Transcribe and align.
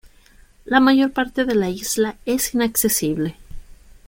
La 0.65 0.79
mayor 0.79 1.11
parte 1.11 1.45
de 1.45 1.53
la 1.53 1.69
isla 1.69 2.17
es 2.25 2.55
inaccesible. 2.55 3.35